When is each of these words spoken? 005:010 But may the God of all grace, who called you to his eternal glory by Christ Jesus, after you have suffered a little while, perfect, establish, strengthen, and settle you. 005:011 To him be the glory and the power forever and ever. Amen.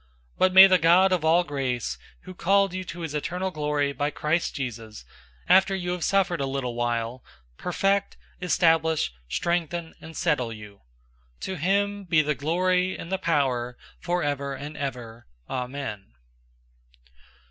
005:010 0.37 0.37
But 0.39 0.53
may 0.53 0.65
the 0.65 0.79
God 0.79 1.11
of 1.11 1.23
all 1.23 1.43
grace, 1.43 1.99
who 2.21 2.33
called 2.33 2.73
you 2.73 2.83
to 2.85 3.01
his 3.01 3.13
eternal 3.13 3.51
glory 3.51 3.93
by 3.93 4.09
Christ 4.09 4.55
Jesus, 4.55 5.05
after 5.47 5.75
you 5.75 5.91
have 5.91 6.03
suffered 6.03 6.41
a 6.41 6.47
little 6.47 6.73
while, 6.73 7.23
perfect, 7.57 8.17
establish, 8.41 9.11
strengthen, 9.29 9.93
and 10.01 10.17
settle 10.17 10.51
you. 10.51 10.81
005:011 11.37 11.39
To 11.41 11.55
him 11.57 12.03
be 12.05 12.23
the 12.23 12.33
glory 12.33 12.97
and 12.97 13.11
the 13.11 13.19
power 13.19 13.77
forever 13.99 14.55
and 14.55 14.75
ever. 14.75 15.27
Amen. 15.47 16.13